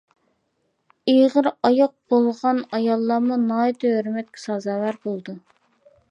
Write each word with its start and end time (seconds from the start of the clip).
ئېغىر 1.11 1.49
ئاياق 1.67 1.91
بولغان 2.13 2.61
ئاياللارمۇ 2.77 3.37
ناھايىتى 3.41 3.91
ھۆرمەتكە 3.97 4.41
سازاۋەر 4.45 4.97
بولىدۇ. 5.05 5.37